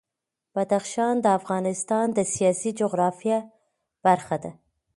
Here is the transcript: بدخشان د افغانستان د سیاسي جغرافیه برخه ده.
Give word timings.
بدخشان 0.55 1.15
د 1.23 1.27
افغانستان 1.39 2.05
د 2.17 2.19
سیاسي 2.33 2.71
جغرافیه 2.79 3.39
برخه 4.05 4.35
ده. 4.43 4.51